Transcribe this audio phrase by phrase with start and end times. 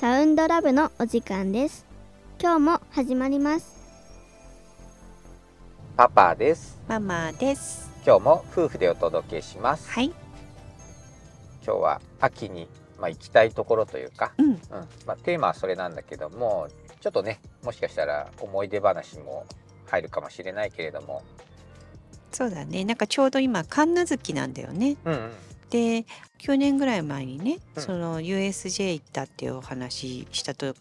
[0.00, 1.84] サウンドラブのお時間です
[2.40, 3.76] 今日も始まります
[5.94, 7.90] パパですママです。
[8.06, 10.06] 今日も夫婦でお届けします、はい。
[10.06, 12.66] 今日は秋に
[12.98, 14.46] まあ行きたいところというか、うん。
[14.46, 14.58] うん
[15.04, 16.68] まあ、テーマはそれなんだけども
[17.02, 19.44] ちょっとねもしかしたら思い出話も
[19.90, 21.22] 入るかもしれないけれども
[22.32, 22.86] そうだね。
[22.86, 24.96] なんかちょうど今神奈月なんだよね。
[25.04, 25.30] うんうん
[25.70, 26.04] で、
[26.38, 27.82] 去年ぐらい前にね、うん。
[27.82, 30.74] その USJ 行ったっていうお話した時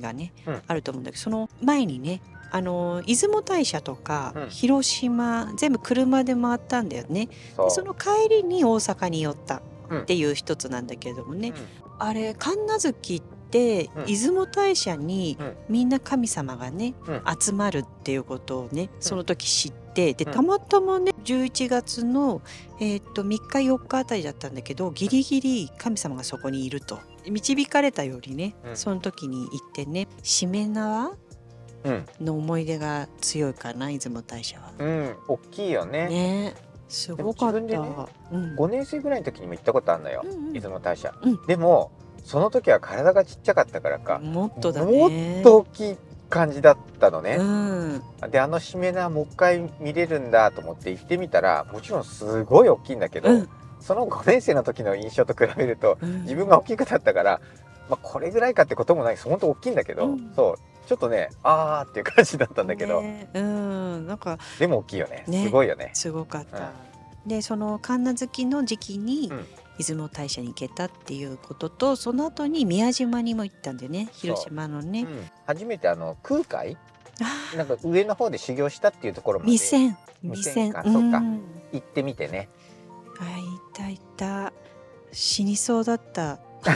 [0.00, 0.62] がね、うん。
[0.66, 2.20] あると思うんだけど、その前にね。
[2.50, 4.48] あの出雲大社とか、うん。
[4.48, 7.28] 広島全部車で回ったんだよね。
[7.56, 9.60] そその帰りに大阪に寄った
[9.90, 11.54] うんっていう一つなんだけれどもね、うん。
[11.98, 14.06] あれ神奈月って、うん。
[14.06, 15.56] 出雲大社にうん。
[15.68, 17.22] みんな神様がね、うん。
[17.40, 20.32] 集まるっていうことをねその時知って、でうん。
[20.32, 22.42] たまたまね11月の、
[22.80, 26.98] えーっと3日4日あたりだったんだけどギリギリ神様がそこにいると。
[27.28, 28.76] 導かれたよりね、うん。
[28.76, 31.12] その時に行ってねしめ縄
[31.84, 32.06] うん。
[32.20, 34.72] の思い出が強いかな出雲大社は。
[34.78, 35.16] うん。
[35.28, 36.08] 大きいよね。
[36.08, 36.54] ね
[36.88, 37.60] すごかった。
[37.60, 38.56] 自分でねうん。
[38.56, 40.52] 5年生ぐらいの時にも行ったことあるのよ、うんうん。
[40.52, 41.46] 出雲大社、うん。
[41.46, 41.92] でも
[42.24, 45.40] その時は体がちっちゃかったからか、もっとだもね。
[45.40, 45.96] っと大きい
[46.28, 53.48] 感じだったのね、うん、であのしめ縄もう一回見れるんだと思って行ってみたらもちろんすごい大きいんだけど、うん。
[53.80, 56.22] その5年生の時の印象と比べるとうん。
[56.22, 57.40] 自分が大きくなったから、
[57.88, 60.32] まあ、これぐらいかってこともないし本当大きいんだけど、うん。
[60.34, 60.58] そう。
[60.88, 65.24] ちょっとねあーっていう感じだったんだけど、ねうん、なんかでも大きいよね。
[65.28, 65.90] ねすごいよね。
[65.92, 66.72] すごかった。
[67.26, 69.46] でその神奈月の時期にうん
[69.78, 74.08] 出雲大社に行けたっていうことと、その後に宮島にも行ったんでね。
[74.12, 75.30] 広島のね、うん。
[75.46, 76.76] 初めてあの空海？
[77.20, 77.56] あ。
[77.56, 79.52] なんか上の方で修行したっていうところーまで。
[79.52, 81.20] 未線未未線線かそっか。
[81.20, 81.40] ん
[81.72, 82.48] 行ってみてね。
[83.20, 84.52] あいたいた。
[85.12, 86.40] 死にそうだった。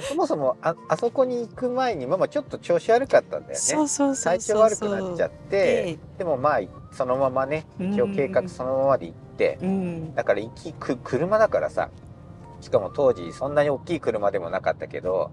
[0.00, 3.56] そもそもああそこに行く前にママちょっと調子悪かったんだよね。
[3.56, 6.60] そうそうそう体調悪くなっちゃってでもまあ
[6.92, 10.14] そのままね一応計画そのままで行ってうん。
[10.14, 11.88] だから行きく車だからさ
[12.60, 15.30] しかも当時そんなに大きい車でもなかったけど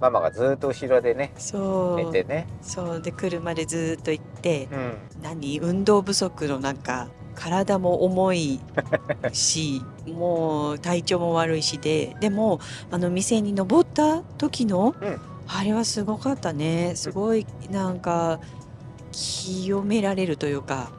[0.00, 1.96] ママがずっと後ろでねそう。
[1.96, 3.02] 寝てね、そう。
[3.02, 4.92] で車でずーっと行ってうん、
[5.22, 5.58] 何？
[5.60, 8.60] 運動不足のなんか体も重い
[9.32, 12.60] し もう体調も悪いしででも
[12.90, 15.20] あの店に登った時の、うん。
[15.48, 16.92] あれはすごかったね。
[16.94, 18.38] すごいなんか
[19.18, 20.90] 清められるというか、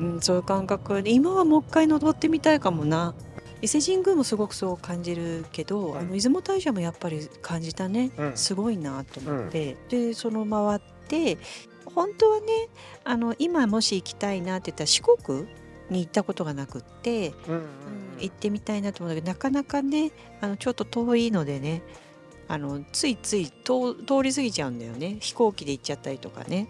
[0.00, 0.14] うん。
[0.14, 1.02] うん、そういう感覚。
[1.02, 3.14] で今はもう一回登ってみたいかもな。
[3.62, 5.98] 伊勢神宮もすごくそう感じるけど、うん。
[5.98, 8.36] あの出雲大社もやっぱり感じたね、うん。
[8.36, 11.38] すごいなと思って、でその回って
[11.94, 12.46] 本当はね
[13.04, 15.46] あの今もし行きたいなって言ったら四国
[15.90, 17.60] に行ったことがなくって、うんうん。
[17.60, 17.66] うん
[18.18, 20.10] 行ってみたいなと思うんだけどなかなかね
[20.40, 21.82] あのちょっと遠いのでね
[22.48, 25.18] あのついつい通通り過ぎちゃうんだよね。
[25.20, 26.68] 飛行機で行っちゃったりとかね。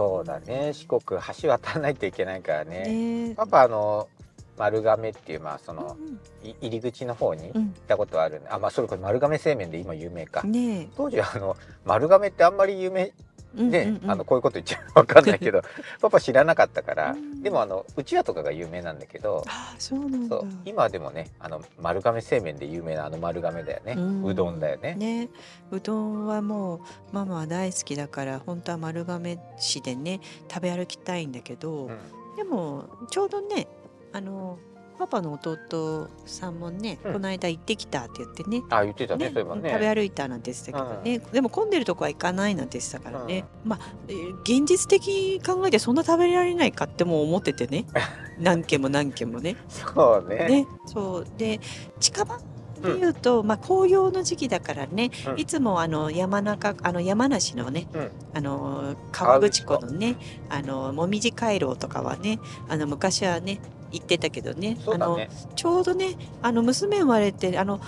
[0.00, 0.72] そうだね。
[0.72, 1.00] 四国
[1.42, 3.28] 橋渡らないといけないからね。
[3.28, 3.34] ね。
[3.34, 4.08] パパあの
[4.56, 8.40] 丸亀っていうまあそのうんい入り口の方に行っうんたことある。
[8.40, 10.40] んであまあそれこそ丸亀製麺で今有名か。
[10.42, 13.12] うんね当時はあの丸亀ってあんまり有名え、うん
[13.54, 15.62] で、あのこういうこと言っちゃうわかんないけど
[16.00, 17.42] パパ知らなかったから、うん。
[17.42, 20.38] でもあのうちわとかが有名なんだけどあそうなんだ。
[20.38, 24.24] そう今でもねあの丸亀製麺で有名なあの丸亀だよね、うん。
[24.24, 24.94] うどんだよね。
[24.94, 25.28] ね。
[25.70, 26.80] うどんはもう
[27.12, 31.98] ママは大好きだから本当は丸亀市でね食べ歩きたいんだけど、うん。
[32.36, 33.66] でもちょうどね
[34.12, 34.58] あの
[35.00, 37.12] パパの弟さんもね、うん。
[37.14, 38.62] この間行ってきたって言ってね。
[38.68, 39.70] あ言ってたねねそういえばね。
[39.70, 47.86] 食べ歩いたなんて言ってたけどね、でも混んでるとこは行かないなんて言ってたからね、まあえー現実的に考えてそんな食べられないかってもう思っててね。
[48.38, 49.56] 何軒も何軒もね。
[49.68, 50.36] そうね。
[50.48, 51.26] ねそう。
[51.38, 51.60] で
[51.98, 52.38] 近場
[52.82, 55.40] で言うと、まあ紅葉の時期だからね、うん。
[55.40, 58.10] いつもあの山中あの山梨のねうん。
[58.34, 60.16] あの河口湖のね
[60.50, 62.38] あのもみじ回廊とかはね
[62.68, 63.60] あの昔はね
[63.92, 64.76] 行ってたけどね。
[64.80, 65.30] あのそうだね。
[65.54, 67.80] ちょうどねあの娘生まれてあの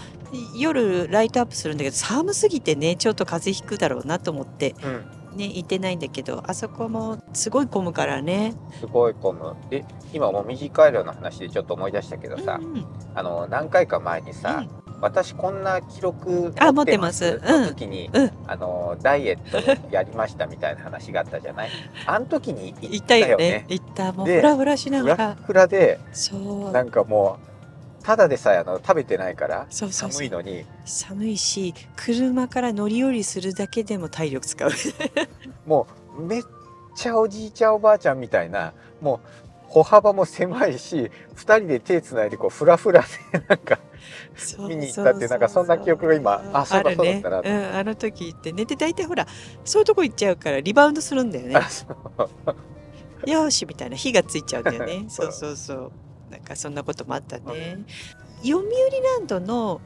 [0.57, 5.05] 夜ライトアップするんだけど寒すぎてねちょっと風邪ひくだろうなと思ってうん。
[5.37, 8.55] ね行ってないんだけどあそこもすごい混むからね。
[8.79, 9.57] すごい混む。
[9.71, 12.87] で今もみじ回路の話でちょっと思い出したけどさ、うんうん。
[13.15, 14.67] あの何回か前にさ、
[15.03, 17.41] 私こんな記録あ持ってます。
[17.45, 17.63] うん。
[17.63, 18.31] の時に、うん。
[18.47, 21.71] あのダイエットやりましたみたいな話があったじゃない？
[22.07, 23.51] あの時に行ったたよよね。
[23.51, 24.13] ね行った。
[24.13, 25.37] もうでフラフラしながら。
[25.45, 26.71] フラでそう。
[26.71, 27.39] なんかも
[28.01, 30.65] うただでさえあの食べてないから寒いのに。
[30.85, 34.71] 寒いし車から乗り降りするだけでも体力使う。
[35.67, 36.43] もうめっ
[36.95, 39.21] ちゃおじいちゃんおばあちゃんみたいなもう
[39.69, 43.03] 歩幅も狭いし2人で手つないでこうフラフラ
[43.33, 43.79] でなんか
[44.69, 48.65] 見に行ったってなんかそんな記憶が今あそうだそうだったなうん、あの時行ってね。
[48.65, 49.27] で大体ほら
[49.65, 51.55] そういうとこ行っちゃうからリバウンドするんだよね。
[51.55, 55.05] よーしみたいな火がついちゃうんだよね。
[55.09, 55.93] そ そううそうそう。
[56.31, 57.79] なんかそんなこともあったね。
[58.43, 59.81] 読売ランドの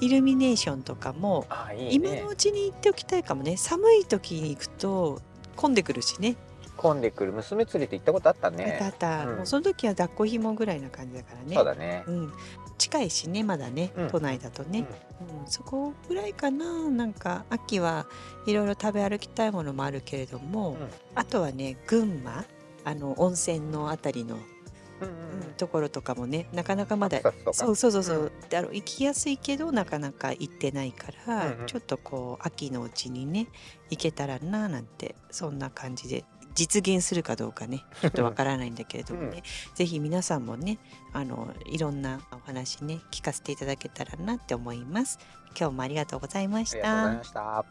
[0.00, 2.08] イルミネーションとかもあいいね。
[2.14, 3.56] 今のうちに行っておきたいかもね。
[3.56, 5.20] 寒い時に行くと
[5.56, 6.36] 混んでくるしね。
[6.76, 7.32] 混んでくる。
[7.32, 9.36] 娘連れて行ったことあったあったあねった、うん。
[9.38, 11.54] もうその時は抱っこひもぐらいな感じだからね。
[11.54, 12.04] そうだね。
[12.06, 12.32] うん、
[12.78, 14.08] 近いしねまだね、うん。
[14.08, 14.86] 都内だとね、
[15.42, 15.50] うん。
[15.50, 16.88] そこぐらいかな。
[16.88, 18.06] なんか秋は
[18.46, 20.88] いろいろ食べ歩きたいものもあるけれども、うん。
[21.14, 22.44] あとはね群馬。
[22.84, 24.57] あの温泉のあたりの、うんうんうん
[25.56, 27.20] ところとかもねなかなかまだ
[27.52, 31.66] そうそうそうそう、であの行きやすいけどなかなか行ってないから、うんうん。
[31.66, 33.48] ちょっとこう秋のうちにね
[33.90, 36.24] 行けたらななんてそんな感じで
[36.54, 39.42] 実現するかどうかねちょっとわからないんだけれどもね、
[39.74, 40.78] ぜひ皆さんもね
[41.12, 45.18] あのいろんなお話ね聞かせていただけたらなって思います。
[45.58, 47.64] 今日もありがとうございました。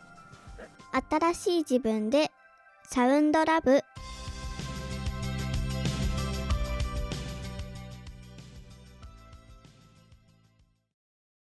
[1.09, 2.31] 新しい自分で
[2.89, 3.83] サウンドラブ